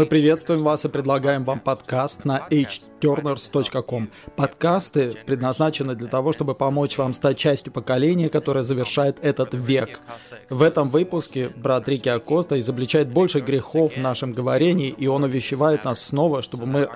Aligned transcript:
Мы 0.00 0.06
приветствуем 0.06 0.62
вас 0.62 0.86
и 0.86 0.88
предлагаем 0.88 1.44
вам 1.44 1.60
подкаст 1.60 2.24
на 2.24 2.48
hturners.com. 2.50 4.08
Подкасты 4.34 5.14
предназначены 5.26 5.94
для 5.94 6.08
того, 6.08 6.32
чтобы 6.32 6.54
помочь 6.54 6.96
вам 6.96 7.12
стать 7.12 7.36
частью 7.36 7.70
поколения, 7.70 8.30
которое 8.30 8.62
завершает 8.62 9.18
этот 9.20 9.52
век. 9.52 10.00
В 10.48 10.62
этом 10.62 10.88
выпуске 10.88 11.50
брат 11.50 11.86
Рики 11.86 12.08
Акоста 12.08 12.58
изобличает 12.58 13.12
больше 13.12 13.40
грехов 13.40 13.94
в 13.94 14.00
нашем 14.00 14.32
говорении, 14.32 14.88
и 14.88 15.06
он 15.06 15.24
увещевает 15.24 15.84
нас 15.84 16.00
снова, 16.00 16.40
чтобы 16.40 16.64
мы 16.64 16.88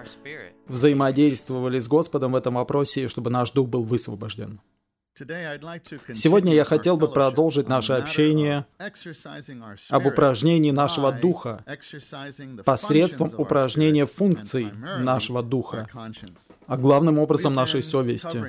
взаимодействовали 0.67 1.81
с 1.81 1.89
Господом 1.89 2.33
в 2.33 2.37
этом 2.37 2.55
вопросе, 2.55 3.03
и 3.05 3.09
чтобы 3.09 3.29
наш 3.29 3.53
дух 3.53 3.69
был 3.69 3.83
высвобожден. 3.83 4.61
Сегодня 5.17 6.55
я 6.55 6.65
хотел 6.65 6.97
бы 6.97 7.09
продолжить 7.09 7.69
наше 7.69 7.93
общение 7.93 8.67
об 9.91 10.07
упражнении 10.07 10.73
нашего 10.73 11.13
духа 11.13 11.65
посредством 12.65 13.31
упражнения 13.39 14.07
функций 14.07 14.73
нашего 14.99 15.43
духа, 15.43 15.87
а 16.67 16.77
главным 16.77 17.21
образом 17.21 17.55
нашей 17.55 17.85
совести. 17.85 18.43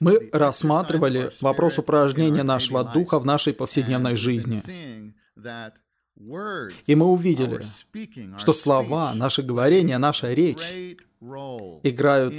Мы 0.00 0.30
рассматривали 0.32 1.30
вопрос 1.42 1.78
упражнения 1.78 2.42
нашего 2.42 2.82
духа 2.82 3.18
в 3.18 3.26
нашей 3.26 3.52
повседневной 3.52 4.16
жизни. 4.16 4.62
И 6.86 6.94
мы 6.94 7.06
увидели, 7.06 7.62
что 8.38 8.52
слова, 8.54 9.12
наше 9.14 9.42
говорение, 9.42 9.98
наша 9.98 10.32
речь 10.32 10.96
играют 11.82 12.34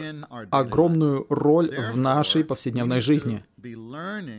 огромную 0.49 1.25
роль 1.29 1.71
в 1.71 1.97
нашей 1.97 2.43
повседневной 2.43 3.01
жизни. 3.01 3.45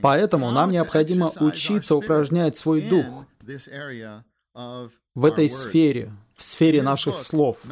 Поэтому 0.03 0.51
нам 0.51 0.73
необходимо 0.73 1.31
учиться 1.41 1.95
упражнять 1.95 2.57
свой 2.57 2.83
дух 2.83 3.07
в 5.15 5.25
этой 5.25 5.49
сфере, 5.49 6.13
в 6.35 6.43
сфере 6.43 6.83
наших 6.83 7.19
слов. 7.19 7.65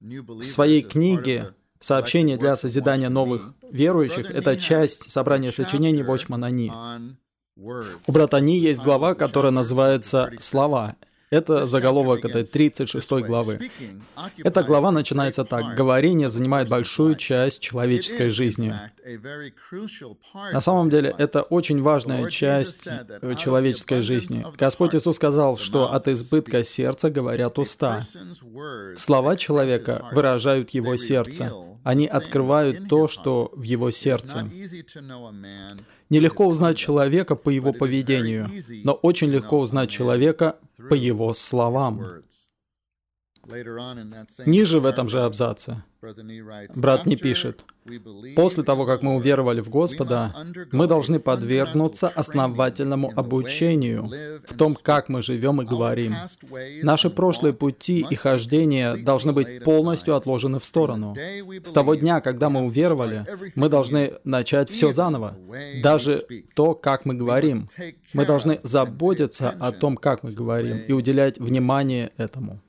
В 0.00 0.44
своей 0.44 0.82
книге 0.82 1.54
«Сообщение 1.78 2.36
для 2.36 2.56
созидания 2.56 3.08
новых 3.08 3.54
верующих»— 3.70 4.30
это 4.32 4.56
часть 4.56 5.10
собрания 5.10 5.52
сочинений 5.52 6.02
Вочмана 6.02 6.50
Ни. 6.50 6.72
У 7.58 8.12
брата 8.12 8.40
Ни 8.40 8.52
есть 8.52 8.82
глава, 8.82 9.14
которая 9.14 9.52
называется 9.52 10.30
«Слова». 10.40 10.96
Это 11.30 11.66
заголовок 11.66 12.24
этой 12.24 12.44
36 12.44 13.12
главы. 13.26 13.70
Эта 14.38 14.62
глава 14.62 14.92
начинается 14.92 15.44
так. 15.44 15.74
Говорение 15.74 16.30
занимает 16.30 16.68
большую 16.68 17.16
часть 17.16 17.60
человеческой 17.60 18.30
жизни. 18.30 18.72
На 20.52 20.60
самом 20.60 20.90
деле, 20.90 21.14
это 21.18 21.42
очень 21.42 21.82
важная 21.82 22.30
часть 22.30 22.88
человеческой 23.38 24.02
жизни. 24.02 24.44
Господь 24.56 24.94
Иисус 24.94 25.16
сказал, 25.16 25.56
что 25.56 25.92
от 25.92 26.08
избытка 26.08 26.62
сердца 26.62 27.10
говорят 27.10 27.58
уста. 27.58 28.02
Слова 28.96 29.36
человека 29.36 30.06
выражают 30.12 30.70
его 30.70 30.96
сердце. 30.96 31.52
Они 31.86 32.08
открывают 32.08 32.88
то, 32.88 33.06
что 33.06 33.52
в 33.54 33.62
его 33.62 33.92
сердце. 33.92 34.50
Нелегко 36.10 36.48
узнать 36.48 36.76
человека 36.76 37.36
по 37.36 37.48
его 37.48 37.72
поведению, 37.72 38.50
но 38.82 38.92
очень 38.94 39.30
легко 39.30 39.60
узнать 39.60 39.88
человека 39.88 40.56
по 40.90 40.94
его 40.94 41.32
словам. 41.32 42.24
Ниже 44.46 44.80
в 44.80 44.86
этом 44.86 45.08
же 45.08 45.22
абзаце 45.22 45.82
брат 46.76 47.06
не 47.06 47.16
пишет, 47.16 47.64
«После 48.34 48.62
того, 48.64 48.84
как 48.84 49.02
мы 49.02 49.14
уверовали 49.14 49.60
в 49.60 49.70
Господа, 49.70 50.34
мы 50.72 50.86
должны 50.86 51.20
подвергнуться 51.20 52.08
основательному 52.08 53.12
обучению 53.14 54.10
в 54.46 54.54
том, 54.54 54.76
как 54.80 55.08
мы 55.08 55.22
живем 55.22 55.62
и 55.62 55.64
говорим. 55.64 56.14
Наши 56.82 57.10
прошлые 57.10 57.52
пути 57.52 58.04
и 58.10 58.14
хождения 58.14 58.96
должны 58.96 59.32
быть 59.32 59.62
полностью 59.62 60.16
отложены 60.16 60.58
в 60.58 60.64
сторону. 60.64 61.14
С 61.64 61.72
того 61.72 61.94
дня, 61.94 62.20
когда 62.20 62.50
мы 62.50 62.62
уверовали, 62.62 63.24
мы 63.54 63.68
должны 63.68 64.14
начать 64.24 64.68
все 64.70 64.92
заново, 64.92 65.36
даже 65.82 66.26
то, 66.54 66.74
как 66.74 67.04
мы 67.04 67.14
говорим. 67.14 67.68
Мы 68.12 68.26
должны 68.26 68.60
заботиться 68.62 69.50
о 69.50 69.72
том, 69.72 69.96
как 69.96 70.22
мы 70.22 70.32
говорим, 70.32 70.78
и 70.78 70.92
уделять 70.92 71.38
внимание 71.38 72.10
этому. 72.16 72.60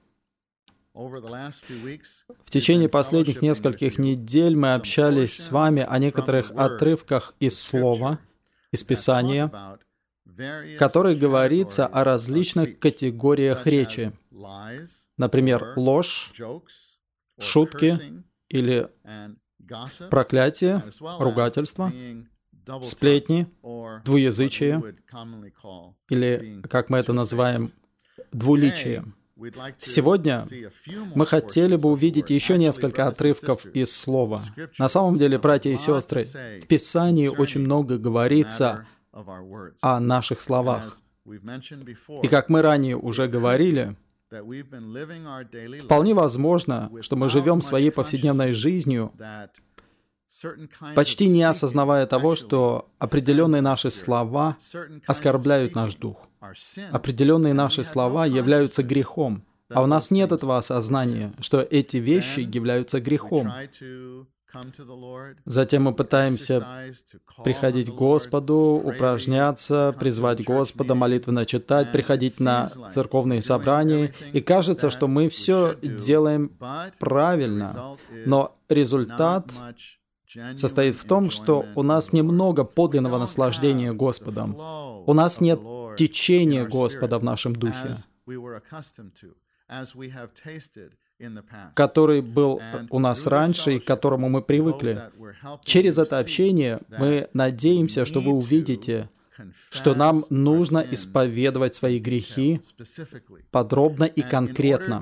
В 0.98 2.50
течение 2.50 2.90
последних 2.90 3.44
нескольких 3.44 4.00
недель 4.00 4.56
мы 4.56 4.74
общались 4.74 5.38
с 5.38 5.52
вами 5.52 5.86
о 5.88 6.00
некоторых 6.00 6.52
отрывках 6.56 7.36
из 7.40 7.62
Слова, 7.62 8.20
из 8.72 8.84
Писания, 8.84 9.52
в 10.26 10.78
которых 10.80 11.20
говорится 11.20 11.86
о 11.86 12.04
различных 12.04 12.80
категориях 12.80 13.68
речи. 13.68 14.12
Например, 15.18 15.74
ложь, 15.76 16.34
шутки 17.40 18.24
или 18.50 18.90
проклятие, 20.10 20.84
ругательство, 21.20 21.94
сплетни, 22.82 23.48
двуязычие, 24.04 24.96
или, 26.10 26.62
как 26.68 26.90
мы 26.90 26.98
это 26.98 27.14
называем, 27.14 27.70
двуличие. 28.32 29.06
Сегодня 29.80 30.44
мы 31.16 31.26
хотели 31.26 31.76
бы 31.76 31.90
увидеть 31.90 32.30
еще 32.30 32.58
несколько 32.58 33.08
отрывков 33.08 33.66
из 33.68 33.96
Слова. 33.96 34.42
На 34.80 34.90
самом 34.90 35.18
деле, 35.18 35.38
братья 35.38 35.70
и 35.70 35.78
сестры, 35.78 36.26
в 36.62 36.68
Писании 36.68 37.28
очень 37.28 37.62
много 37.62 37.98
говорится 37.98 38.86
о 39.82 40.00
наших 40.00 40.42
словах. 40.42 41.02
И 42.24 42.28
как 42.28 42.50
мы 42.50 42.62
ранее 42.62 42.98
уже 42.98 43.28
говорили, 43.28 43.96
вполне 45.84 46.14
возможно, 46.14 46.92
что 47.02 47.16
мы 47.16 47.30
живем 47.30 47.62
своей 47.62 47.92
повседневной 47.92 48.54
жизнью, 48.54 49.14
почти 50.96 51.28
не 51.28 51.44
осознавая 51.44 52.06
того, 52.06 52.36
что 52.36 52.90
определенные 53.00 53.62
наши 53.62 53.92
слова 53.92 54.58
оскорбляют 55.06 55.76
наш 55.76 55.96
дух. 55.96 56.28
Определенные 56.92 57.54
наши 57.54 57.84
слова 57.84 58.26
являются 58.26 58.84
грехом, 58.84 59.44
а 59.70 59.84
у 59.84 59.86
нас 59.86 60.12
нет 60.12 60.32
этого 60.32 60.58
осознания, 60.58 61.34
что 61.40 61.62
эти 61.62 61.98
вещи 61.98 62.40
являются 62.40 63.02
грехом. 63.02 63.52
Затем 65.46 65.84
мы 65.84 65.94
пытаемся 65.94 66.66
приходить 67.44 67.90
к 67.90 67.94
Господу, 67.94 68.82
упражняться, 68.84 69.94
призвать 70.00 70.44
Господа, 70.44 70.96
молитвенно 70.96 71.46
читать, 71.46 71.92
приходить 71.92 72.40
на 72.40 72.70
церковные 72.90 73.42
собрания, 73.42 74.14
и 74.32 74.40
кажется, 74.42 74.90
что 74.90 75.08
мы 75.08 75.28
все 75.28 75.76
делаем 75.82 76.58
правильно, 76.98 77.98
но 78.26 78.58
результат 78.70 79.52
состоит 80.56 80.96
в 80.96 81.06
том, 81.06 81.30
что 81.30 81.66
у 81.76 81.84
нас 81.84 82.14
немного 82.14 82.64
подлинного 82.64 83.18
наслаждения 83.18 83.94
Господом. 83.94 84.56
У 85.06 85.14
нас 85.14 85.42
нет 85.42 85.60
течения 85.98 86.66
Господа 86.66 87.20
в 87.20 87.24
нашем 87.24 87.56
духе, 87.56 87.96
который 91.74 92.22
был 92.22 92.62
у 92.90 93.00
нас 93.00 93.26
раньше 93.26 93.76
и 93.76 93.80
к 93.80 93.86
которому 93.86 94.30
мы 94.30 94.42
привыкли. 94.42 95.02
Через 95.64 95.98
это 95.98 96.20
общение 96.20 96.82
мы 96.90 97.30
надеемся, 97.34 98.06
что 98.06 98.20
вы 98.20 98.32
увидите, 98.32 99.10
что 99.70 99.96
нам 99.96 100.26
нужно 100.30 100.86
исповедовать 100.92 101.76
свои 101.76 102.00
грехи 102.00 102.62
подробно 103.52 104.04
и 104.04 104.22
конкретно, 104.22 105.02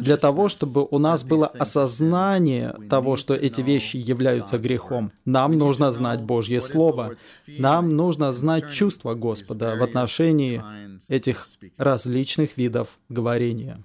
для 0.00 0.16
того, 0.16 0.48
чтобы 0.48 0.86
у 0.90 0.98
нас 0.98 1.24
было 1.24 1.46
осознание 1.46 2.76
того, 2.88 3.16
что 3.16 3.34
эти 3.34 3.60
вещи 3.60 3.96
являются 3.96 4.58
грехом, 4.58 5.12
нам 5.24 5.52
нужно 5.58 5.92
знать 5.92 6.22
Божье 6.22 6.60
Слово. 6.60 7.14
Нам 7.46 7.96
нужно 7.96 8.32
знать 8.32 8.70
чувства 8.70 9.14
Господа 9.14 9.76
в 9.76 9.82
отношении 9.82 10.62
этих 11.08 11.46
различных 11.76 12.56
видов 12.56 12.98
говорения. 13.08 13.82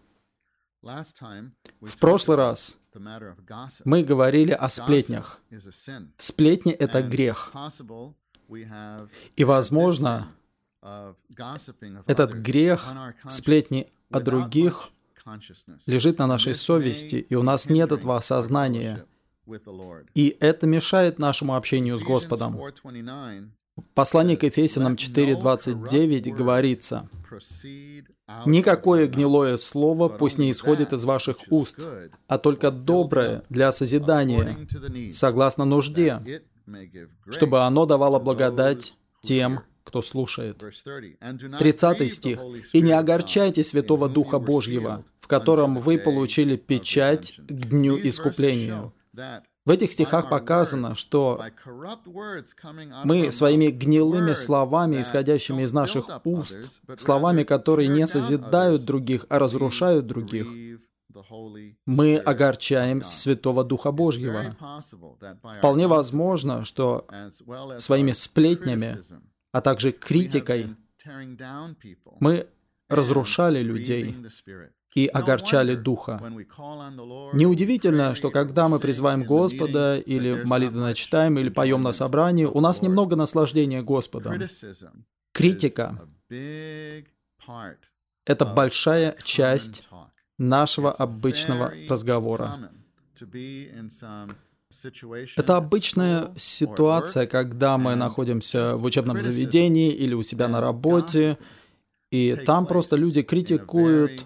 В 0.81 1.97
прошлый 1.99 2.37
раз 2.37 2.77
мы 3.85 4.03
говорили 4.03 4.51
о 4.51 4.69
сплетнях. 4.69 5.39
Сплетни— 6.17 6.71
это 6.79 7.01
грех. 7.01 7.53
И, 9.35 9.43
возможно, 9.43 10.27
этот 12.07 12.33
грех, 12.33 12.87
сплетни 13.29 13.91
о 14.09 14.19
других, 14.19 14.89
лежит 15.85 16.17
на 16.19 16.27
нашей 16.27 16.55
совести, 16.55 17.15
и 17.15 17.35
у 17.35 17.43
нас 17.43 17.69
нет 17.69 17.91
этого 17.91 18.17
осознания. 18.17 19.05
И 20.13 20.37
это 20.39 20.67
мешает 20.67 21.19
нашему 21.19 21.55
общению 21.55 21.97
с 21.97 22.03
Господом. 22.03 22.57
В 23.77 23.93
послании 23.93 24.35
к 24.35 24.43
Ефесянам 24.43 24.93
4.29 24.93 26.35
говорится, 26.35 27.09
«Никакое 28.45 29.07
гнилое 29.07 29.57
слово 29.57 30.09
пусть 30.09 30.37
не 30.37 30.51
исходит 30.51 30.93
из 30.93 31.05
ваших 31.05 31.37
уст, 31.49 31.79
а 32.27 32.37
только 32.37 32.71
доброе 32.71 33.43
для 33.49 33.71
созидания, 33.71 34.57
согласно 35.13 35.65
нужде, 35.65 36.21
чтобы 37.29 37.61
оно 37.61 37.85
давало 37.85 38.19
благодать 38.19 38.93
тем, 39.21 39.61
кто 39.83 40.01
слушает. 40.01 40.61
30 41.59 42.11
стих. 42.11 42.39
«И 42.73 42.81
не 42.81 42.91
огорчайте 42.91 43.63
Святого 43.63 44.09
Духа 44.09 44.39
Божьего, 44.39 45.03
в 45.19 45.27
котором 45.27 45.79
вы 45.79 45.97
получили 45.97 46.55
печать 46.55 47.35
к 47.37 47.51
дню 47.69 47.97
искупления». 48.01 48.91
В 49.63 49.69
этих 49.69 49.91
стихах 49.91 50.27
показано, 50.29 50.95
что 50.95 51.39
мы 53.03 53.31
своими 53.31 53.67
гнилыми 53.67 54.33
словами, 54.33 55.01
исходящими 55.01 55.63
из 55.63 55.71
наших 55.71 56.07
уст, 56.23 56.81
словами, 56.97 57.43
которые 57.43 57.87
не 57.87 58.07
созидают 58.07 58.85
других, 58.85 59.27
а 59.29 59.37
разрушают 59.37 60.07
других, 60.07 60.47
мы 61.85 62.17
огорчаем 62.17 63.03
Святого 63.03 63.63
Духа 63.63 63.91
Божьего. 63.91 64.55
Вполне 65.59 65.87
возможно, 65.87 66.63
что 66.63 67.05
своими 67.77 68.13
сплетнями, 68.13 68.97
а 69.51 69.61
также 69.61 69.91
критикой 69.91 70.75
мы 72.19 72.47
разрушали 72.89 73.61
людей 73.61 74.15
и 74.93 75.07
огорчали 75.07 75.75
Духа. 75.75 76.21
Неудивительно, 77.33 78.15
что 78.15 78.29
когда 78.29 78.67
мы 78.67 78.79
призываем 78.79 79.23
Господа, 79.23 79.97
или 79.97 80.43
молитвенно 80.43 80.93
читаем, 80.93 81.39
или 81.39 81.49
поем 81.49 81.83
на 81.83 81.93
собрании, 81.93 82.45
у 82.45 82.59
нас 82.59 82.81
немного 82.81 83.15
наслаждения 83.15 83.81
Господом. 83.81 84.41
Критика— 85.31 86.07
это 88.25 88.45
большая 88.45 89.15
часть 89.23 89.87
нашего 90.37 90.91
обычного 90.91 91.73
разговора. 91.89 92.69
Это 95.35 95.57
обычная 95.57 96.31
ситуация, 96.37 97.27
когда 97.27 97.77
мы 97.77 97.95
находимся 97.95 98.77
в 98.77 98.83
учебном 98.83 99.21
заведении 99.21 99.91
или 99.91 100.13
у 100.13 100.23
себя 100.23 100.47
на 100.47 100.61
работе, 100.61 101.37
и 102.11 102.35
там 102.45 102.65
просто 102.65 102.95
люди 102.95 103.21
критикуют, 103.21 104.25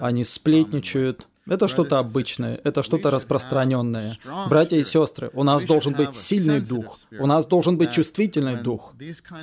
они 0.00 0.24
сплетничают. 0.24 1.28
Это 1.46 1.66
что-то 1.66 1.98
обычное, 1.98 2.60
это 2.62 2.82
что-то 2.82 3.10
распространенное. 3.10 4.14
Братья 4.48 4.76
и 4.76 4.84
сестры, 4.84 5.30
у 5.32 5.44
нас 5.44 5.64
должен 5.64 5.94
быть 5.94 6.14
сильный 6.14 6.60
дух, 6.60 6.98
у 7.18 7.26
нас 7.26 7.46
должен 7.46 7.78
быть 7.78 7.92
чувствительный 7.92 8.56
дух, 8.56 8.94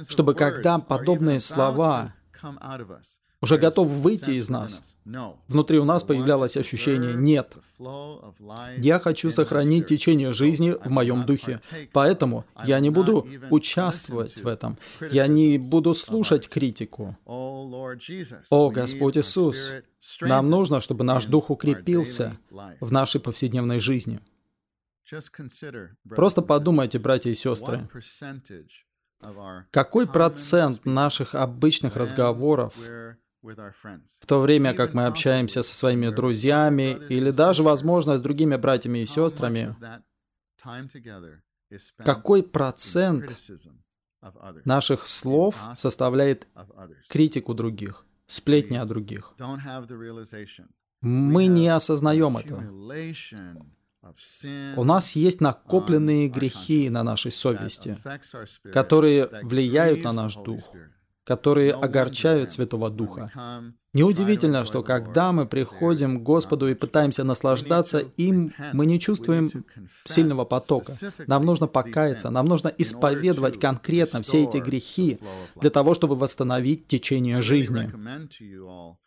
чтобы 0.07 0.35
когда 0.35 0.77
подобные 0.79 1.39
слова 1.39 2.13
уже 3.45 3.57
готов 3.57 3.87
выйти 3.87 4.31
из 4.31 4.49
нас. 4.49 4.97
Внутри 5.47 5.77
у 5.77 5.85
нас 5.85 6.03
появлялось 6.03 6.57
ощущение 6.57 7.13
«нет». 7.13 7.55
Я 8.77 8.99
хочу 8.99 9.31
сохранить 9.31 9.85
течение 9.85 10.33
жизни 10.33 10.71
в 10.71 10.89
моем 10.89 11.25
духе, 11.25 11.61
поэтому 11.93 12.43
я 12.65 12.79
не 12.79 12.89
буду 12.89 13.27
участвовать 13.51 14.41
в 14.43 14.47
этом. 14.47 14.77
Я 15.11 15.27
не 15.27 15.57
буду 15.57 15.93
слушать 15.93 16.49
критику. 16.49 17.15
О, 17.25 18.69
Господь 18.71 19.17
Иисус, 19.17 19.71
нам 20.21 20.49
нужно, 20.49 20.81
чтобы 20.81 21.03
наш 21.03 21.25
дух 21.27 21.49
укрепился 21.51 22.37
в 22.79 22.91
нашей 22.91 23.21
повседневной 23.21 23.79
жизни. 23.79 24.19
Просто 26.09 26.41
подумайте, 26.41 26.97
братья 26.97 27.29
и 27.29 27.35
сестры, 27.35 27.87
какой 29.71 30.07
процент 30.07 30.85
наших 30.85 31.35
обычных 31.35 31.95
разговоров 31.95 32.75
в 33.45 34.25
то 34.25 34.41
время 34.41 34.73
как 34.73 34.93
мы 34.93 35.05
общаемся 35.05 35.63
со 35.63 35.75
своими 35.75 36.09
друзьями 36.09 36.97
или 37.09 37.31
даже, 37.31 37.63
возможно, 37.63 38.17
с 38.17 38.21
другими 38.21 38.55
братьями 38.55 38.99
и 38.99 39.05
сестрами, 39.05 39.75
какой 41.97 42.43
процент 42.43 43.31
наших 44.65 45.07
слов 45.07 45.61
составляет 45.75 46.47
критику 47.07 47.53
других, 47.53 48.05
сплетни 48.25 48.77
о 48.77 48.85
других? 48.85 49.33
Мы 51.01 51.45
не 51.45 51.67
осознаем 51.67 52.37
этого. 52.37 52.63
У 54.75 54.83
нас 54.83 55.15
есть 55.15 55.41
накопленные 55.41 56.29
грехи 56.29 56.89
на 56.89 57.03
нашей 57.03 57.31
совести, 57.31 57.97
которые 58.71 59.29
влияют 59.43 60.03
на 60.03 60.13
наш 60.13 60.35
дух 60.35 60.71
которые 61.25 61.73
огорчают 61.73 62.51
Святого 62.51 62.89
Духа. 62.89 63.31
Неудивительно, 63.93 64.63
что 64.65 64.83
когда 64.83 65.31
мы 65.31 65.45
приходим 65.45 66.19
к 66.19 66.23
Господу 66.23 66.67
и 66.67 66.75
пытаемся 66.75 67.23
наслаждаться 67.23 67.99
им, 68.17 68.53
мы 68.73 68.85
не 68.85 68.99
чувствуем 68.99 69.49
сильного 70.05 70.45
потока. 70.45 70.93
Нам 71.27 71.45
нужно 71.45 71.67
покаяться, 71.67 72.29
нам 72.29 72.45
нужно 72.45 72.71
исповедовать 72.77 73.59
конкретно 73.59 74.21
все 74.21 74.43
эти 74.43 74.57
грехи 74.57 75.19
для 75.59 75.69
того, 75.69 75.93
чтобы 75.93 76.15
восстановить 76.15 76.87
течение 76.87 77.41
жизни. 77.41 77.91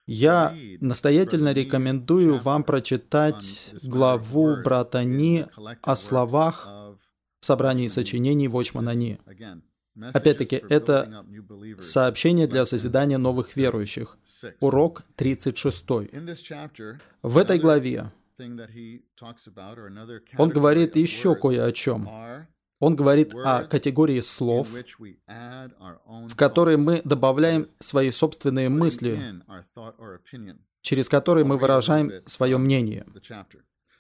Я 0.07 0.55
настоятельно 0.81 1.53
рекомендую 1.53 2.39
вам 2.39 2.65
прочитать 2.65 3.75
главу 3.83 4.57
брата 4.65 5.05
Ни 5.05 5.47
о 5.83 5.97
словах 5.97 6.67
в 7.41 7.47
собрании 7.47 7.89
сочинений 7.89 8.49
Вочмана 8.49 8.95
Ни. 8.95 9.21
Опять-таки, 10.13 10.63
это 10.69 11.25
сообщение 11.81 12.47
для 12.47 12.65
созидания 12.65 13.19
новых 13.19 13.57
верующих. 13.57 14.17
Урок 14.61 15.03
36. 15.17 15.85
В 17.23 17.39
этой 17.39 17.59
главе 17.59 18.13
он 20.37 20.51
говорит 20.51 20.97
еще 20.97 21.35
кое 21.35 21.65
о 21.65 21.73
чем. 21.73 22.09
Он 22.81 22.95
говорит 22.95 23.35
о 23.35 23.65
категории 23.65 24.21
слов, 24.21 24.71
в 24.71 26.37
которые 26.37 26.77
мы 26.77 27.03
добавляем 27.05 27.67
свои 27.81 28.13
собственные 28.13 28.69
мысли, 28.69 29.19
через 30.83 31.09
которые 31.09 31.45
мы 31.45 31.59
выражаем 31.59 32.13
свое 32.27 32.57
мнение. 32.57 33.05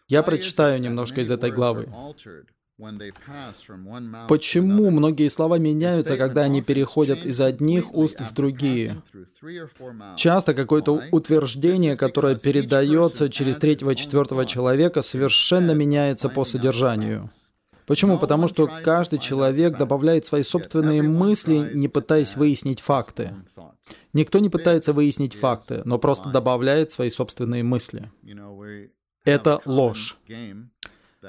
Я 0.06 0.23
прочитаю 0.23 0.81
немножко 0.81 1.21
из 1.21 1.31
этой 1.31 1.51
главы. 1.51 1.89
Почему 4.29 4.91
многие 4.91 5.29
слова 5.29 5.59
меняются, 5.59 6.17
когда 6.17 6.43
они 6.43 6.63
переходят 6.63 7.25
из 7.25 7.41
одних 7.41 7.93
уст 7.93 8.21
в 8.21 8.33
другие? 8.33 9.03
Часто 10.17 10.55
какое-то 10.55 11.03
утверждение, 11.11 11.97
которое 11.97 12.39
передается 12.39 13.31
через 13.31 13.57
третьего-четвертого 13.57 14.47
человека, 14.47 15.03
совершенно 15.03 15.73
меняется 15.73 16.29
по 16.29 16.44
содержанию. 16.44 17.31
Почему? 17.87 18.19
Потому 18.19 18.47
что 18.49 18.70
каждый 18.85 19.19
человек 19.19 19.77
добавляет 19.77 20.25
свои 20.27 20.44
собственные 20.44 21.03
мысли, 21.03 21.73
не 21.75 21.89
пытаясь 21.89 22.37
выяснить 22.37 22.81
факты. 22.81 23.35
Никто 24.13 24.39
не 24.39 24.51
пытается 24.51 24.93
выяснить 24.93 25.35
факты, 25.35 25.82
но 25.85 25.99
просто 25.99 26.29
добавляет 26.29 26.93
свои 26.93 27.11
собственные 27.11 27.65
мысли. 27.65 28.13
Это 29.25 29.61
ложь. 29.65 30.17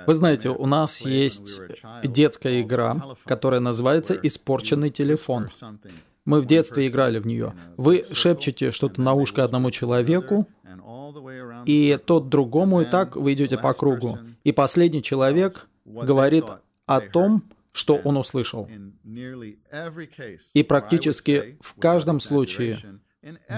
Вы 0.06 0.16
знаете, 0.16 0.50
у 0.50 0.66
нас 0.66 1.02
есть 1.02 1.62
детская 2.04 2.62
игра, 2.62 2.96
которая 3.26 3.60
называется 3.60 4.14
«Испорченный 4.22 4.90
телефон». 4.90 5.50
Мы 6.26 6.42
в 6.42 6.46
детстве 6.46 6.88
играли 6.88 7.18
в 7.18 7.26
нее. 7.26 7.56
Вы 7.78 8.06
шепчете 8.12 8.72
что-то 8.72 9.02
на 9.02 9.14
ушко 9.14 9.44
одному 9.44 9.72
человеку, 9.72 10.48
и 11.66 11.98
тот 12.06 12.30
другому, 12.30 12.82
и 12.82 12.86
так 12.86 13.16
вы 13.16 13.34
идете 13.34 13.58
по 13.58 13.74
кругу. 13.74 14.20
И 14.44 14.52
последний 14.52 15.02
человек 15.02 15.68
говорит 15.86 16.46
о 16.86 17.02
том, 17.02 17.44
что 17.72 17.96
он 17.96 18.18
услышал. 18.18 18.70
И 20.54 20.64
практически 20.64 21.58
в 21.62 21.74
каждом 21.80 22.20
случае 22.20 22.78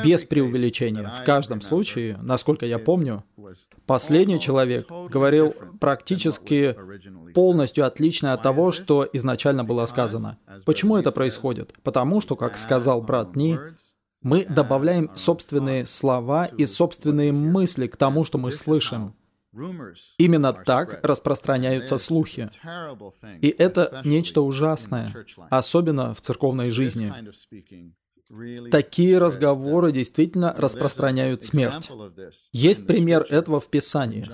без 0.04 0.24
преувеличения. 0.24 1.08
В 1.22 1.24
каждом 1.24 1.62
случае, 1.62 2.18
насколько 2.22 2.66
я 2.66 2.80
помню, 2.80 3.24
последний 3.86 4.40
человек 4.40 4.88
говорил 4.90 5.54
практически 5.80 6.76
полностью 7.34 7.86
отлично 7.86 8.34
от 8.34 8.42
того, 8.42 8.72
что 8.72 9.08
изначально 9.14 9.64
было 9.64 9.86
сказано. 9.86 10.40
Почему 10.66 10.98
это 10.98 11.12
происходит? 11.12 11.74
Потому 11.84 12.22
что, 12.22 12.36
как 12.36 12.58
сказал 12.58 13.02
брат 13.02 13.36
Ни, 13.36 13.60
мы 14.22 14.46
добавляем 14.46 15.10
собственные 15.16 15.86
слова 15.86 16.46
и 16.46 16.66
собственные 16.66 17.32
мысли 17.32 17.88
к 17.88 17.98
тому, 17.98 18.24
что 18.24 18.38
мы 18.38 18.52
слышим. 18.52 19.16
Именно 20.18 20.54
так 20.54 21.02
распространяются 21.04 21.98
слухи. 21.98 22.50
И 23.42 23.50
это 23.50 24.02
нечто 24.06 24.42
ужасное, 24.42 25.14
особенно 25.50 26.14
в 26.14 26.22
церковной 26.22 26.72
жизни. 26.72 27.14
Такие 28.72 29.18
разговоры 29.18 29.92
действительно 29.92 30.54
распространяют 30.58 31.44
смерть. 31.44 31.90
Есть 32.52 32.88
пример 32.88 33.26
этого 33.30 33.60
в 33.60 33.70
Писании. 33.70 34.26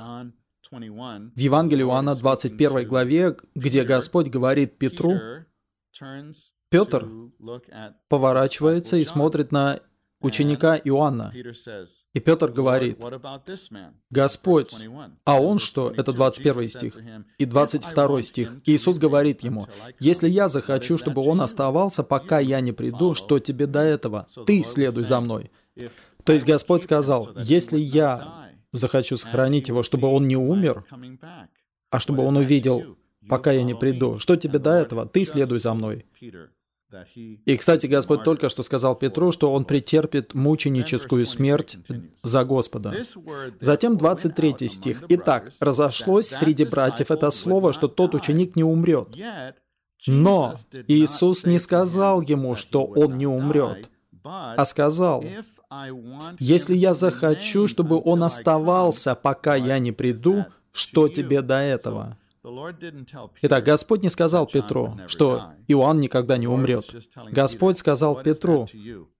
В 0.69 1.39
Евангелии 1.39 1.83
Иоанна 1.83 2.15
21 2.15 2.87
главе, 2.87 3.37
где 3.55 3.83
Господь 3.83 4.27
говорит 4.27 4.77
Петру, 4.77 5.15
Петр 6.69 7.07
поворачивается 8.09 8.97
и 8.97 9.05
смотрит 9.05 9.51
на 9.51 9.81
ученика 10.19 10.77
Иоанна. 10.77 11.33
И 12.13 12.19
Петр 12.19 12.51
говорит, 12.51 12.99
«Господь, 14.09 14.73
а 15.23 15.41
он 15.41 15.59
что?» 15.59 15.91
Это 15.95 16.13
21 16.13 16.69
стих. 16.69 16.97
И 17.37 17.45
22 17.45 18.21
стих. 18.23 18.53
Иисус 18.65 18.97
говорит 18.97 19.43
ему, 19.43 19.67
«Если 19.99 20.29
я 20.29 20.47
захочу, 20.47 20.97
чтобы 20.97 21.21
он 21.21 21.41
оставался, 21.41 22.03
пока 22.03 22.39
я 22.39 22.61
не 22.61 22.71
приду, 22.71 23.13
что 23.13 23.39
тебе 23.39 23.67
до 23.67 23.81
этого? 23.81 24.27
Ты 24.45 24.63
следуй 24.63 25.05
за 25.05 25.21
мной». 25.21 25.51
То 26.23 26.33
есть 26.33 26.45
Господь 26.45 26.83
сказал, 26.83 27.29
«Если 27.37 27.79
я 27.79 28.49
захочу 28.73 29.17
сохранить 29.17 29.69
его, 29.69 29.83
чтобы 29.83 30.07
он 30.07 30.27
не 30.27 30.35
умер, 30.35 30.85
а 31.89 31.99
чтобы 31.99 32.23
он 32.25 32.37
увидел, 32.37 32.97
пока 33.29 33.51
я 33.51 33.63
не 33.63 33.75
приду, 33.75 34.19
что 34.19 34.35
тебе 34.35 34.59
до 34.59 34.71
этого? 34.71 35.05
Ты 35.05 35.25
следуй 35.25 35.59
за 35.59 35.73
мной». 35.73 36.05
И, 37.15 37.57
кстати, 37.57 37.85
Господь 37.85 38.23
только 38.23 38.47
что 38.49 38.63
сказал 38.63 38.95
Петру, 38.95 39.31
что 39.31 39.51
он 39.51 39.65
претерпит 39.65 40.33
мученическую 40.33 41.25
смерть 41.25 41.77
за 42.23 42.45
Господа. 42.45 42.93
Затем 43.59 43.97
23 43.97 44.69
стих. 44.69 45.03
«Итак, 45.09 45.51
разошлось 45.59 46.27
среди 46.27 46.63
братьев 46.65 47.11
это 47.11 47.29
слово, 47.31 47.73
что 47.73 47.87
тот 47.87 48.15
ученик 48.15 48.55
не 48.55 48.63
умрет. 48.63 49.09
Но 50.05 50.55
Иисус 50.87 51.45
не 51.45 51.59
сказал 51.59 52.21
ему, 52.21 52.55
что 52.55 52.85
он 52.85 53.17
не 53.17 53.27
умрет, 53.27 53.89
а 54.23 54.65
сказал, 54.65 55.23
«Если 56.39 56.75
я 56.75 56.93
захочу, 56.93 57.67
чтобы 57.67 58.01
он 58.03 58.23
оставался, 58.23 59.15
пока 59.15 59.55
я 59.55 59.79
не 59.79 59.91
приду, 59.91 60.45
что 60.71 61.09
тебе 61.09 61.41
до 61.41 61.55
этого?» 61.55 62.17
Итак, 63.41 63.63
Господь 63.63 64.03
не 64.03 64.09
сказал 64.09 64.47
Петру, 64.47 64.99
что 65.07 65.53
Иоанн 65.67 65.99
никогда 65.99 66.37
не 66.37 66.47
умрет. 66.47 66.85
Господь 67.31 67.77
сказал 67.77 68.21
Петру, 68.21 68.67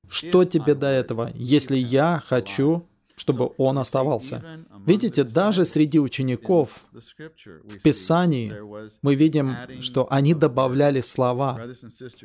что 0.10 0.46
тебе 0.46 0.75
до 0.75 0.88
этого, 0.88 1.31
если 1.36 1.75
я 1.75 2.22
хочу, 2.25 2.88
чтобы 3.17 3.51
он 3.57 3.79
оставался. 3.79 4.43
Видите, 4.86 5.24
даже 5.24 5.65
среди 5.65 6.00
учеников 6.00 6.86
в 6.93 7.81
Писании 7.84 8.53
мы 9.01 9.15
видим, 9.15 9.55
что 9.81 10.07
они 10.12 10.34
добавляли 10.34 11.01
слова. 11.01 11.60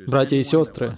Братья 0.07 0.37
и 0.37 0.43
сестры, 0.43 0.93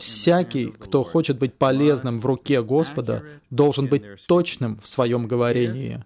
всякий, 0.00 0.66
кто 0.66 1.02
хочет 1.02 1.38
быть 1.38 1.54
полезным 1.54 2.20
в 2.20 2.26
руке 2.26 2.62
Господа, 2.62 3.24
должен 3.50 3.86
быть 3.86 4.04
точным 4.26 4.78
в 4.80 4.86
своем 4.86 5.26
говорении. 5.26 6.04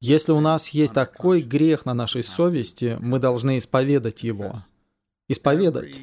Если 0.00 0.32
у 0.32 0.40
нас 0.40 0.68
есть 0.68 0.94
такой 0.94 1.42
грех 1.42 1.86
на 1.86 1.94
нашей 1.94 2.22
совести, 2.22 2.96
мы 3.00 3.18
должны 3.18 3.58
исповедать 3.58 4.22
его. 4.22 4.54
Исповедать. 5.28 6.00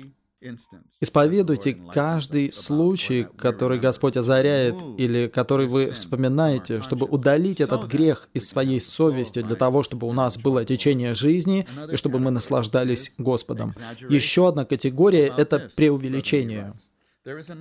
Исповедуйте 1.02 1.78
каждый 1.92 2.54
случай, 2.54 3.28
который 3.38 3.80
Господь 3.80 4.18
озаряет 4.18 4.76
или 4.98 5.28
который 5.28 5.68
вы 5.68 5.92
вспоминаете, 5.92 6.82
чтобы 6.82 7.08
удалить 7.08 7.60
этот 7.60 7.88
грех 7.88 8.30
из 8.34 8.48
своей 8.48 8.80
совести 8.80 9.42
для 9.42 9.56
того, 9.56 9.82
чтобы 9.82 10.08
у 10.08 10.14
нас 10.14 10.38
было 10.38 10.64
течение 10.64 11.16
жизни 11.16 11.68
и 11.92 11.96
чтобы 11.96 12.20
мы 12.20 12.30
наслаждались 12.30 13.14
Господом. 13.18 13.72
Еще 14.10 14.48
одна 14.48 14.66
категория— 14.66 15.34
это 15.38 15.70
преувеличение. 15.76 16.74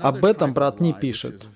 Об 0.00 0.24
этом 0.24 0.54
брат 0.54 0.80
не 0.80 0.92
пишет. 0.92 1.46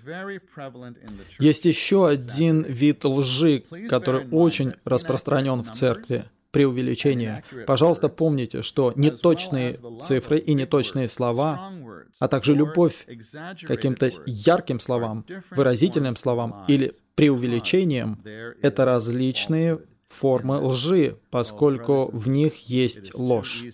Есть 1.39 1.65
еще 1.65 2.09
один 2.09 2.63
вид 2.63 3.05
лжи, 3.05 3.65
который 3.89 4.27
очень 4.31 4.75
распространен 4.85 5.63
в 5.63 5.73
церкви 5.73 6.25
преувеличение. 6.51 7.45
Пожалуйста, 7.67 8.09
помните, 8.09 8.63
что 8.63 8.93
неточные 8.97 9.77
цифры 10.03 10.39
и 10.39 10.55
неточные 10.55 11.09
слова, 11.09 11.71
а 12.19 12.29
также 12.29 12.55
любовь 12.55 13.07
к 13.07 13.67
каким-то 13.67 14.11
ярким 14.27 14.81
словам, 14.81 15.25
выразительным 15.51 16.17
словам 16.17 16.65
или 16.69 16.93
преувеличением— 17.15 18.23
это 18.63 18.85
различные 18.85 19.81
формы 20.09 20.59
лжи, 20.59 21.19
поскольку 21.31 22.11
в 22.13 22.29
них 22.29 22.69
есть 22.69 23.15
ложь. 23.15 23.65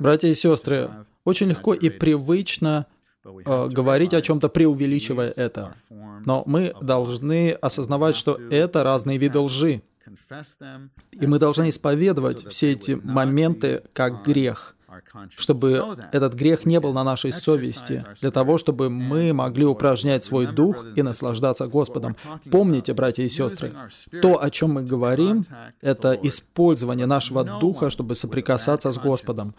Братья 0.00 0.28
и 0.28 0.34
сестры, 0.34 0.90
очень 1.24 1.48
легко 1.48 1.74
и 1.74 1.90
привычно 1.90 2.86
э, 3.24 3.68
говорить 3.68 4.14
о 4.14 4.22
чем-то, 4.22 4.48
преувеличивая 4.48 5.32
это. 5.36 5.74
Но 6.24 6.42
мы 6.46 6.74
должны 6.80 7.52
осознавать, 7.52 8.16
что 8.16 8.34
это 8.50 8.84
разные 8.84 9.18
виды 9.18 9.38
лжи. 9.38 9.82
И 11.12 11.26
мы 11.26 11.38
должны 11.38 11.68
исповедовать 11.68 12.46
все 12.46 12.72
эти 12.72 12.92
моменты 12.92 13.82
как 13.92 14.24
грех 14.24 14.75
чтобы 15.36 15.82
этот 16.12 16.34
грех 16.34 16.66
не 16.66 16.80
был 16.80 16.92
на 16.92 17.04
нашей 17.04 17.32
совести, 17.32 18.04
для 18.20 18.30
того, 18.30 18.58
чтобы 18.58 18.90
мы 18.90 19.32
могли 19.32 19.64
упражнять 19.64 20.24
свой 20.24 20.46
дух 20.46 20.84
и 20.94 21.02
наслаждаться 21.02 21.66
Господом. 21.66 22.16
Помните, 22.50 22.94
братья 22.94 23.22
и 23.22 23.28
сестры, 23.28 23.72
то, 24.22 24.42
о 24.42 24.50
чем 24.50 24.72
мы 24.72 24.82
говорим, 24.82 25.42
это 25.80 26.12
использование 26.22 27.06
нашего 27.06 27.44
духа, 27.44 27.90
чтобы 27.90 28.14
соприкасаться 28.14 28.92
с 28.92 28.98
Господом. 28.98 29.54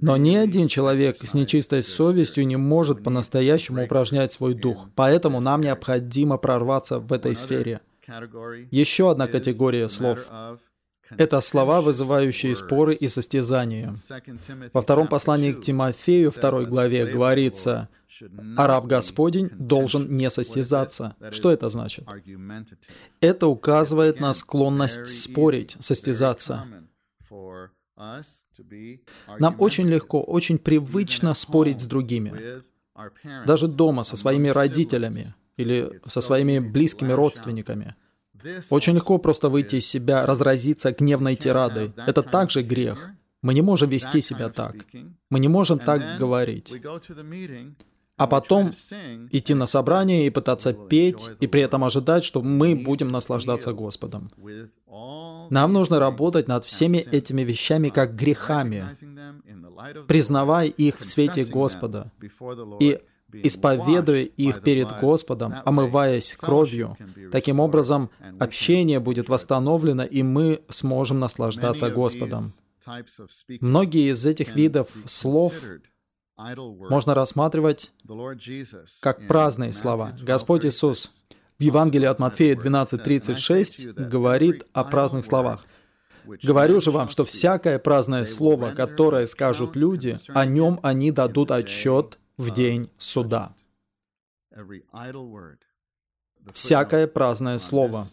Но 0.00 0.16
ни 0.16 0.36
один 0.36 0.68
человек 0.68 1.18
с 1.22 1.34
нечистой 1.34 1.82
совестью 1.82 2.46
не 2.46 2.56
может 2.56 3.02
по-настоящему 3.02 3.84
упражнять 3.84 4.32
свой 4.32 4.54
дух. 4.54 4.86
Поэтому 4.94 5.40
нам 5.40 5.60
необходимо 5.60 6.38
прорваться 6.38 6.98
в 7.00 7.12
этой 7.12 7.34
сфере. 7.34 7.80
Еще 8.70 9.10
одна 9.10 9.26
категория 9.26 9.88
слов 9.88 10.30
это 11.16 11.40
слова, 11.40 11.80
вызывающие 11.80 12.54
споры 12.54 12.94
и 12.94 13.08
состязания. 13.08 13.94
Во 14.72 14.82
втором 14.82 15.08
послании 15.08 15.52
к 15.52 15.60
Тимофею, 15.60 16.30
второй 16.30 16.66
главе, 16.66 17.06
говорится, 17.06 17.88
«А 18.56 18.66
раб 18.66 18.86
Господень 18.86 19.50
должен 19.50 20.10
не 20.10 20.28
состязаться». 20.30 21.14
Что 21.30 21.50
это 21.50 21.68
значит? 21.68 22.06
Это 23.20 23.46
указывает 23.46 24.20
на 24.20 24.34
склонность 24.34 25.08
спорить, 25.08 25.76
состязаться. 25.80 26.66
Нам 29.38 29.56
очень 29.58 29.88
легко, 29.88 30.22
очень 30.22 30.58
привычно 30.58 31.34
спорить 31.34 31.80
с 31.80 31.86
другими. 31.86 32.62
Даже 33.46 33.68
дома, 33.68 34.02
со 34.02 34.16
своими 34.16 34.48
родителями 34.48 35.34
или 35.56 36.00
со 36.04 36.20
своими 36.20 36.58
близкими 36.58 37.12
родственниками– 37.12 37.94
очень 38.70 38.94
легко 38.94 39.18
просто 39.18 39.48
выйти 39.48 39.76
из 39.76 39.86
себя, 39.86 40.26
разразиться 40.26 40.92
гневной 40.92 41.36
тирадой. 41.36 41.92
Это 42.06 42.22
также 42.22 42.62
грех. 42.62 43.10
Мы 43.42 43.54
не 43.54 43.62
можем 43.62 43.88
вести 43.88 44.20
себя 44.20 44.48
так. 44.48 44.74
Мы 45.30 45.38
не 45.38 45.48
можем 45.48 45.78
так 45.78 46.18
говорить. 46.18 46.72
А 48.16 48.26
потом 48.26 48.72
идти 49.30 49.54
на 49.54 49.66
собрание 49.66 50.26
и 50.26 50.30
пытаться 50.30 50.72
петь, 50.72 51.30
и 51.38 51.46
при 51.46 51.62
этом 51.62 51.84
ожидать, 51.84 52.24
что 52.24 52.42
мы 52.42 52.74
будем 52.74 53.08
наслаждаться 53.08 53.72
Господом. 53.72 54.28
Нам 55.50 55.72
нужно 55.72 56.00
работать 56.00 56.48
над 56.48 56.64
всеми 56.64 56.98
этими 56.98 57.42
вещами 57.42 57.90
как 57.90 58.16
грехами, 58.16 58.86
признавая 60.08 60.66
их 60.66 60.98
в 60.98 61.04
свете 61.04 61.44
Господа 61.44 62.10
и 62.80 62.98
исповедуя 63.32 64.22
их 64.22 64.62
перед 64.62 64.88
Господом, 65.00 65.54
омываясь 65.64 66.34
кровью. 66.34 66.96
Таким 67.32 67.60
образом, 67.60 68.10
общение 68.38 69.00
будет 69.00 69.28
восстановлено, 69.28 70.04
и 70.04 70.22
мы 70.22 70.62
сможем 70.68 71.20
наслаждаться 71.20 71.90
Господом. 71.90 72.44
Многие 73.60 74.12
из 74.12 74.24
этих 74.24 74.54
видов 74.56 74.88
слов 75.06 75.52
можно 76.36 77.14
рассматривать 77.14 77.92
как 79.00 79.26
праздные 79.26 79.72
слова. 79.72 80.16
Господь 80.22 80.64
Иисус 80.64 81.24
в 81.58 81.62
Евангелии 81.62 82.06
от 82.06 82.18
Матфея 82.18 82.54
12.36 82.54 83.92
говорит 84.08 84.64
о 84.72 84.84
праздных 84.84 85.26
словах. 85.26 85.64
Говорю 86.42 86.80
же 86.80 86.90
вам, 86.90 87.08
что 87.08 87.24
всякое 87.24 87.78
праздное 87.78 88.24
слово, 88.24 88.70
которое 88.70 89.26
скажут 89.26 89.74
люди, 89.74 90.16
о 90.28 90.44
нем 90.44 90.78
они 90.82 91.10
дадут 91.10 91.50
отчет 91.50 92.18
в 92.38 92.54
день 92.54 92.90
суда. 92.96 93.54
Всякое 96.54 97.06
праздное 97.06 97.58
слово. 97.58 98.04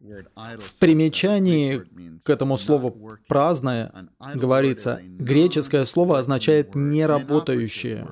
В 0.00 0.78
примечании 0.78 1.84
к 2.24 2.30
этому 2.30 2.58
слову 2.58 3.18
«праздное» 3.28 4.08
говорится, 4.34 5.00
греческое 5.02 5.84
слово 5.84 6.18
означает 6.18 6.74
«неработающее». 6.74 8.06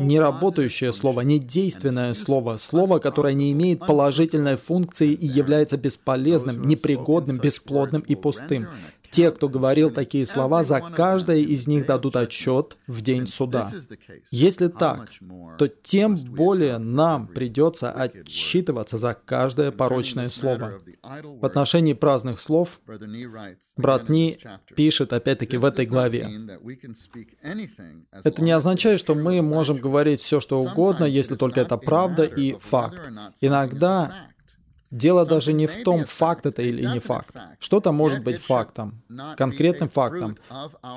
Неработающее 0.00 0.92
слово, 0.92 1.20
недейственное 1.20 2.14
слово, 2.14 2.56
слово, 2.56 3.00
которое 3.00 3.34
не 3.34 3.52
имеет 3.52 3.80
положительной 3.80 4.56
функции 4.56 5.12
и 5.12 5.26
является 5.26 5.76
бесполезным, 5.76 6.66
непригодным, 6.66 7.38
бесплодным 7.38 8.02
и 8.02 8.14
пустым. 8.14 8.68
Те, 9.10 9.30
кто 9.30 9.48
говорил 9.48 9.90
такие 9.90 10.26
слова, 10.26 10.64
за 10.64 10.80
каждое 10.80 11.38
из 11.38 11.66
них 11.66 11.86
дадут 11.86 12.16
отчет 12.16 12.76
в 12.86 13.00
день 13.00 13.26
суда. 13.26 13.68
Если 14.30 14.68
так, 14.68 15.10
то 15.58 15.68
тем 15.68 16.16
более 16.16 16.78
нам 16.78 17.28
придется 17.28 17.90
отчитываться 17.90 18.98
за 18.98 19.14
каждое 19.14 19.70
порочное 19.70 20.28
слово. 20.28 20.80
В 21.02 21.44
отношении 21.44 21.92
праздных 21.92 22.40
слов 22.40 22.80
брат 23.76 24.08
Ни 24.08 24.38
пишет 24.74 25.12
опять-таки 25.12 25.56
в 25.56 25.64
этой 25.64 25.86
главе. 25.86 26.28
Это 28.24 28.42
не 28.42 28.52
означает, 28.52 29.00
что 29.00 29.14
мы 29.14 29.42
можем 29.42 29.78
говорить 29.78 30.20
все, 30.20 30.40
что 30.40 30.60
угодно, 30.60 31.04
если 31.04 31.36
только 31.36 31.60
это 31.60 31.76
правда 31.76 32.24
и 32.24 32.54
факт. 32.58 33.00
Иногда 33.40 34.30
Дело 34.90 35.26
даже 35.26 35.52
не 35.52 35.66
в 35.66 35.82
том, 35.82 36.04
факт 36.04 36.46
это 36.46 36.62
или 36.62 36.86
не 36.86 36.98
факт. 36.98 37.36
Что-то 37.58 37.92
может 37.92 38.22
быть 38.22 38.38
фактом, 38.38 39.02
конкретным 39.36 39.88
фактом, 39.88 40.38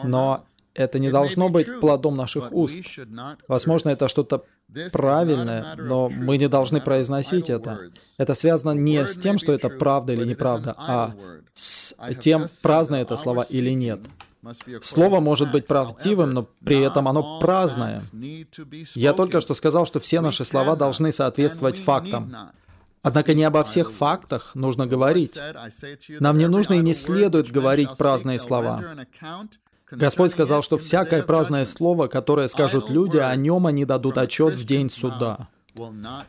но 0.04 0.46
это 0.74 1.00
не 1.00 1.10
должно 1.10 1.50
быть 1.50 1.68
плодом 1.80 2.16
наших 2.16 2.52
уст. 2.52 3.00
Возможно, 3.48 3.90
это 3.90 4.08
что-то 4.08 4.46
правильное, 4.94 5.76
но 5.78 6.10
мы 6.10 6.38
не 6.38 6.48
должны 6.48 6.80
произносить 6.80 7.50
это. 7.50 7.92
Это 8.18 8.34
связано 8.34 8.72
не 8.72 9.06
с 9.06 9.18
тем, 9.18 9.38
что 9.38 9.52
это 9.52 9.70
правда 9.70 10.14
или 10.14 10.26
неправда, 10.26 10.74
а 10.78 11.14
с 11.54 11.94
тем, 12.20 12.48
праздное 12.62 13.02
это 13.02 13.18
слова 13.18 13.46
или 13.50 13.72
нет. 13.72 14.00
Слово 14.82 15.20
может 15.20 15.52
быть 15.52 15.68
правдивым, 15.68 16.32
но 16.32 16.48
при 16.66 16.80
этом 16.80 17.08
оно 17.08 17.40
праздное. 17.40 18.02
Я 18.96 19.14
только 19.14 19.42
что 19.42 19.54
сказал, 19.54 19.86
что 19.86 20.00
все 20.00 20.22
наши 20.22 20.46
слова 20.46 20.76
должны 20.76 21.12
соответствовать 21.12 21.78
фактам. 21.78 22.34
Однако 23.04 23.34
не 23.34 23.44
обо 23.44 23.64
всех 23.64 23.92
фактах 23.92 24.52
нужно 24.54 24.86
говорить. 24.86 25.40
Нам 26.20 26.38
не 26.38 26.48
нужно 26.48 26.76
и 26.76 26.82
не 26.82 26.94
следует 26.94 27.52
говорить 27.52 27.90
праздные 27.98 28.40
слова. 28.40 28.84
Господь 29.90 30.32
сказал, 30.32 30.64
что 30.64 30.78
всякое 30.78 31.24
праздное 31.24 31.66
слово, 31.66 32.08
которое 32.08 32.48
скажут 32.48 32.90
люди, 32.90 33.18
о 33.18 33.36
нем 33.36 33.68
они 33.68 33.86
дадут 33.86 34.18
отчет 34.18 34.54
в 34.54 34.66
день 34.66 34.90
суда. 34.90 35.50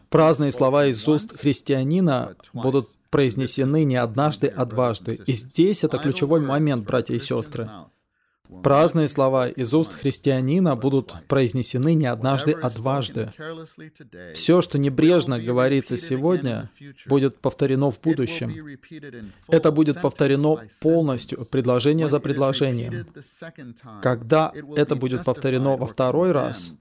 Праздные 0.09 0.53
слова 0.53 0.87
из 0.87 1.07
уст 1.07 1.39
христианина 1.39 2.35
будут 2.53 2.87
произнесены 3.11 3.85
не 3.85 3.97
однажды, 3.97 4.47
а 4.49 4.65
дважды. 4.65 5.21
И 5.27 5.33
здесь 5.33 5.85
это 5.85 5.99
ключевой 5.99 6.41
момент, 6.41 6.85
братья 6.85 7.15
и 7.15 7.19
сестры. 7.19 7.71
Праздные 8.63 9.09
слова 9.09 9.49
из 9.49 9.73
уст 9.73 9.95
христианина 9.95 10.77
будут 10.77 11.15
произнесены 11.29 11.95
не 11.95 12.07
однажды, 12.07 12.53
а 12.53 12.71
дважды. 12.71 13.33
Все, 14.35 14.61
что 14.63 14.79
небрежно 14.79 15.41
говорится 15.41 15.97
сегодня, 15.97 16.71
будет 17.07 17.39
повторено 17.41 17.91
в 17.91 18.01
будущем. 18.01 18.79
Это 19.49 19.73
будет 19.73 20.01
повторено 20.01 20.59
полностью, 20.81 21.39
предложение 21.51 22.09
за 22.09 22.21
предложением. 22.21 23.07
Когда 24.03 24.53
это 24.77 24.97
будет 24.97 25.25
повторено 25.25 25.77
во 25.77 25.87
второй 25.87 26.33
раз, 26.33 26.75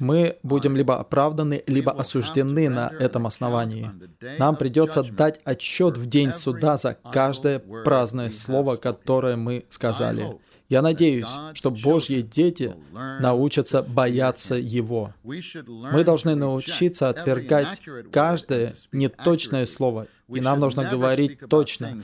мы 0.00 0.38
будем 0.42 0.76
либо 0.76 0.98
оправданы, 0.98 1.62
либо 1.66 1.92
осуждены 1.92 2.68
на 2.68 2.92
этом 2.98 3.26
основании. 3.26 3.90
Нам 4.38 4.56
придется 4.56 5.02
дать 5.02 5.40
отчет 5.44 5.96
в 5.96 6.06
день 6.06 6.34
суда 6.34 6.76
за 6.76 6.94
каждое 6.94 7.58
праздное 7.58 8.30
слово, 8.30 8.76
которое 8.76 9.36
мы 9.36 9.64
сказали. 9.70 10.24
Я 10.68 10.82
надеюсь, 10.82 11.26
что 11.54 11.70
Божьи 11.70 12.20
дети 12.20 12.74
научатся 13.20 13.82
бояться 13.82 14.54
Его. 14.54 15.14
Мы 15.22 16.04
должны 16.04 16.34
научиться 16.34 17.08
отвергать 17.08 17.80
каждое 18.12 18.74
неточное 18.92 19.64
слово, 19.64 20.08
и 20.28 20.40
нам 20.40 20.60
нужно 20.60 20.84
говорить 20.84 21.38
точно. 21.48 22.02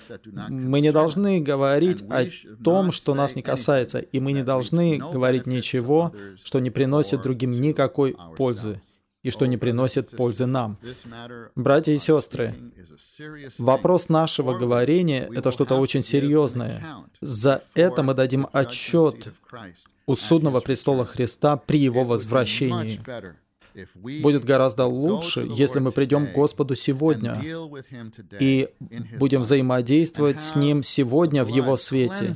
Мы 0.48 0.80
не 0.80 0.92
должны 0.92 1.40
говорить 1.40 2.02
о 2.10 2.24
том, 2.62 2.90
что 2.90 3.14
нас 3.14 3.36
не 3.36 3.42
касается, 3.42 3.98
и 3.98 4.18
мы 4.18 4.32
не 4.32 4.42
должны 4.42 4.98
говорить 4.98 5.46
ничего, 5.46 6.12
что 6.42 6.58
не 6.58 6.70
приносит 6.70 7.22
другим 7.22 7.50
никакой 7.50 8.16
пользы 8.36 8.80
и 9.24 9.30
что 9.30 9.46
не 9.46 9.56
приносит 9.56 10.10
пользы 10.10 10.46
нам. 10.46 10.78
Братья 11.56 11.92
и 11.92 11.98
сестры, 11.98 12.54
вопрос 13.58 14.08
нашего 14.08 14.56
говорения— 14.56 15.28
это 15.34 15.50
что-то 15.50 15.74
очень 15.76 16.04
серьезное. 16.04 16.84
За 17.20 17.62
это 17.74 18.02
мы 18.04 18.14
дадим 18.14 18.46
отчет 18.52 19.32
у 20.06 20.14
судного 20.14 20.60
престола 20.60 21.04
Христа 21.06 21.56
при 21.56 21.78
Его 21.78 22.04
возвращении. 22.04 23.00
Будет 24.22 24.44
гораздо 24.44 24.84
лучше, 24.84 25.44
если 25.48 25.80
мы 25.80 25.90
придем 25.90 26.28
к 26.28 26.32
Господу 26.32 26.76
сегодня 26.76 27.42
и 28.38 28.68
будем 29.18 29.40
взаимодействовать 29.40 30.40
с 30.40 30.54
Ним 30.54 30.82
сегодня 30.84 31.44
в 31.44 31.48
Его 31.48 31.76
свете 31.76 32.34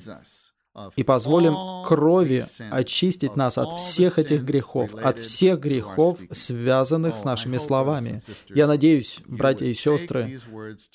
и 0.97 1.03
позволим 1.03 1.55
крови 1.87 2.45
очистить 2.71 3.37
нас 3.37 3.59
от 3.59 3.81
всех 3.81 4.19
этих 4.19 4.43
грехов, 4.43 4.95
от 4.95 5.19
всех 5.19 5.61
грехов, 5.61 6.19
связанных 6.31 7.19
с 7.19 7.25
нашими 7.25 7.59
словами. 7.59 8.21
Я 8.49 8.67
надеюсь, 8.67 9.21
братья 9.27 9.67
и 9.67 9.75
сестры, 9.75 10.41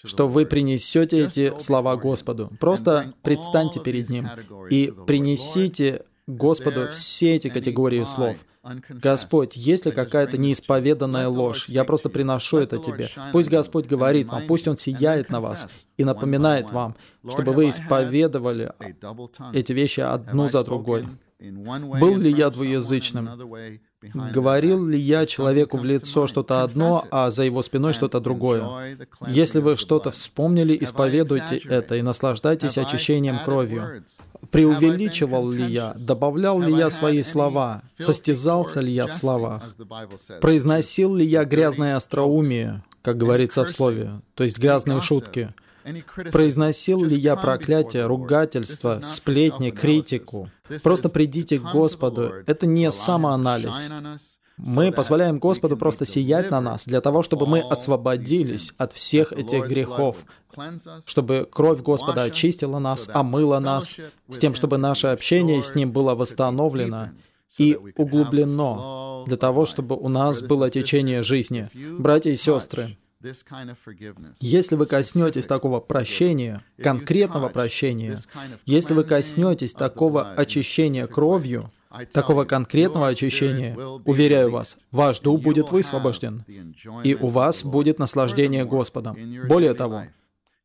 что 0.04 0.28
вы 0.28 0.46
принесете 0.46 1.26
эти 1.26 1.54
слова 1.60 1.96
Господу. 1.96 2.52
Просто 2.60 3.14
предстаньте 3.24 3.80
перед 3.80 4.10
Ним 4.10 4.30
и 4.70 4.94
принесите 5.08 6.06
Господу 6.28 6.88
все 6.92 7.36
эти 7.36 7.50
категории 7.50 8.04
слов— 8.04 8.46
Господь, 8.90 9.58
есть 9.58 9.86
ли 9.86 9.92
какая-то 9.92 10.38
неисповеданная 10.38 11.28
ложь? 11.28 11.68
Я 11.68 11.84
просто 11.84 12.10
приношу 12.10 12.58
это 12.60 12.78
Тебе. 12.78 13.10
Пусть 13.34 13.50
Господь 13.50 13.88
говорит 13.88 14.28
вам, 14.28 14.44
пусть 14.48 14.68
Он 14.70 14.78
сияет 14.78 15.30
на 15.30 15.42
вас 15.42 15.68
и 15.98 16.06
напоминает 16.06 16.72
вам, 16.72 16.96
чтобы 17.28 17.52
вы 17.52 17.70
исповедовали 17.70 18.72
эти 19.54 19.74
вещи 19.74 20.00
одну 20.00 20.48
за 20.48 20.64
другой. 20.64 21.08
Был 21.40 22.18
ли 22.18 22.32
я 22.32 22.50
двуязычным? 22.50 23.30
Говорил 24.14 24.86
ли 24.86 25.00
я 25.00 25.26
человеку 25.26 25.78
в 25.78 25.86
лицо 25.86 26.28
что-то 26.28 26.64
одно, 26.64 27.04
а 27.12 27.32
за 27.32 27.44
его 27.44 27.64
спиной 27.64 27.94
что-то 27.94 28.20
другое? 28.20 28.98
Если 29.28 29.60
вы 29.60 29.76
что-то 29.76 30.12
вспомнили, 30.12 30.78
исповедуйте 30.80 31.58
это 31.58 31.96
и 31.96 32.02
наслаждайтесь 32.02 32.78
очищением 32.78 33.40
кровью. 33.44 34.04
Преувеличивал 34.52 35.50
ли 35.50 35.66
я? 35.66 35.96
Добавлял 35.98 36.60
ли 36.60 36.74
я 36.74 36.90
свои 36.90 37.24
слова? 37.24 37.82
Состязался 37.98 38.82
ли 38.82 38.94
я 38.94 39.08
в 39.08 39.14
словах? 39.14 39.64
Произносил 40.42 41.16
ли 41.16 41.26
я 41.26 41.46
грязное 41.46 41.96
остроумие, 41.96 42.84
как 43.02 43.18
говорится 43.18 43.64
в 43.66 43.70
слове, 43.70 44.22
то 44.36 44.44
есть 44.44 44.58
грязные 44.60 45.02
шутки? 45.02 45.54
Произносил 46.32 47.04
ли 47.04 47.18
я 47.18 47.36
проклятие, 47.36 48.06
ругательство, 48.06 49.00
сплетни, 49.02 49.72
критику? 49.72 50.50
Просто 50.84 51.10
придите 51.10 51.60
к 51.60 51.72
Господу. 51.72 52.32
Это 52.46 52.66
не 52.66 52.92
самоанализ. 52.92 53.92
Мы 54.58 54.92
позволяем 54.92 55.40
Господу 55.40 55.78
просто 55.78 56.06
сиять 56.06 56.52
на 56.52 56.62
нас 56.62 56.86
для 56.86 57.02
того, 57.02 57.24
чтобы 57.24 57.48
мы 57.48 57.62
освободились 57.62 58.72
от 58.78 58.94
всех 58.94 59.34
этих 59.34 59.68
грехов, 59.68 60.26
чтобы 61.06 61.48
кровь 61.52 61.82
Господа 61.82 62.24
очистила 62.24 62.80
нас, 62.80 63.10
омыла 63.12 63.60
нас, 63.60 63.98
с 64.30 64.38
тем, 64.38 64.54
чтобы 64.54 64.78
наше 64.78 65.08
общение 65.08 65.64
с 65.64 65.74
Ним 65.76 65.92
было 65.92 66.14
восстановлено 66.14 67.10
и 67.58 67.78
углублено 67.98 69.24
для 69.26 69.38
того, 69.38 69.66
чтобы 69.66 69.96
у 69.96 70.10
нас 70.10 70.42
было 70.42 70.70
течение 70.70 71.24
жизни. 71.24 71.70
Братья 71.98 72.32
и 72.32 72.36
сестры, 72.36 72.98
если 74.40 74.76
вы 74.76 74.86
коснетесь 74.86 75.48
такого 75.48 75.80
прощения, 75.80 76.64
конкретного 76.82 77.50
прощения, 77.50 78.18
если 78.66 78.94
вы 78.94 79.04
коснетесь 79.04 79.74
такого 79.74 80.34
очищения 80.34 81.08
кровью, 81.08 81.72
такого 82.12 82.46
конкретного 82.46 83.08
очищения, 83.08 83.78
уверяю 83.78 84.52
вас, 84.52 84.78
ваш 84.92 85.20
дух 85.20 85.42
будет 85.42 85.72
высвобожден, 85.72 86.44
и 87.04 87.16
у 87.16 87.28
вас 87.28 87.64
будет 87.64 88.00
наслаждение 88.00 88.66
Господом. 88.66 89.18
Более 89.48 89.74
того, 89.74 90.04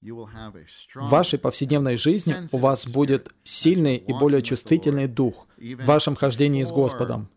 в 0.00 1.08
вашей 1.08 1.38
повседневной 1.38 1.96
жизни 1.96 2.36
у 2.52 2.58
вас 2.58 2.86
будет 2.86 3.28
сильный 3.42 3.96
и 3.96 4.12
более 4.12 4.42
чувствительный 4.42 5.08
дух 5.08 5.46
в 5.56 5.84
вашем 5.84 6.14
хождении 6.14 6.64
с 6.64 6.70
Господом. 6.70 7.28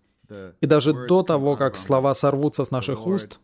И 0.62 0.66
даже 0.66 0.94
до 0.94 1.24
того, 1.24 1.56
как 1.56 1.78
слова 1.78 2.14
сорвутся 2.14 2.66
с 2.66 2.72
наших 2.72 3.06
уст, 3.06 3.40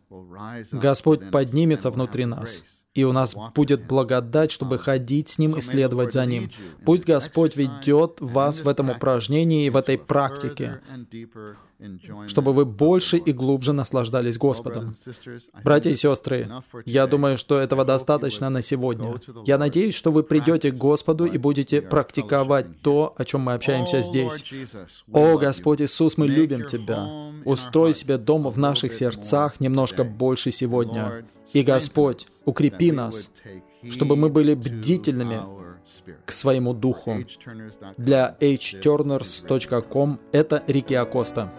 Господь 0.72 1.30
поднимется 1.30 1.90
внутри 1.90 2.24
нас, 2.24 2.84
и 2.94 3.04
у 3.04 3.12
нас 3.12 3.36
будет 3.54 3.86
благодать, 3.86 4.50
чтобы 4.50 4.78
ходить 4.78 5.28
с 5.28 5.38
Ним 5.38 5.56
и 5.56 5.60
следовать 5.60 6.12
за 6.12 6.24
Ним. 6.26 6.50
Пусть 6.84 7.04
Господь 7.04 7.56
ведет 7.56 8.20
вас 8.20 8.60
в 8.60 8.68
этом 8.68 8.90
упражнении 8.90 9.66
и 9.66 9.70
в 9.70 9.76
этой 9.76 9.98
практике, 9.98 10.80
чтобы 12.26 12.52
вы 12.52 12.64
больше 12.64 13.18
и 13.18 13.32
глубже 13.32 13.72
наслаждались 13.72 14.36
Господом. 14.36 14.94
Братья 15.62 15.90
и 15.90 15.94
сестры, 15.94 16.50
я 16.84 17.06
думаю, 17.06 17.36
что 17.36 17.58
этого 17.58 17.84
достаточно 17.84 18.50
на 18.50 18.62
сегодня. 18.62 19.14
Я 19.46 19.58
надеюсь, 19.58 19.94
что 19.94 20.10
вы 20.10 20.22
придете 20.22 20.72
к 20.72 20.76
Господу 20.76 21.24
и 21.24 21.38
будете 21.38 21.80
практиковать 21.80 22.80
то, 22.82 23.14
о 23.16 23.24
чем 23.24 23.42
мы 23.42 23.54
общаемся 23.54 24.02
здесь. 24.02 24.44
О, 25.12 25.38
Господь 25.38 25.80
Иисус, 25.80 26.16
мы 26.16 26.26
любим 26.26 26.66
Тебя. 26.66 27.06
Устрой 27.44 27.94
себе 27.94 28.18
дом 28.18 28.48
в 28.48 28.58
наших 28.58 28.92
сердцах 28.92 29.60
немножко 29.60 30.04
больше 30.04 30.50
сегодня. 30.50 31.24
И, 31.52 31.62
Господь, 31.62 32.26
укрепи 32.44 32.92
нас, 32.92 33.30
чтобы 33.88 34.16
мы 34.16 34.28
были 34.28 34.54
бдительными 34.54 35.40
к 36.26 36.32
своему 36.32 36.74
духу. 36.74 37.24
Для 37.96 38.36
hturners.com 38.40 40.20
это 40.32 40.62
Рики 40.66 40.94
Акоста. 40.94 41.52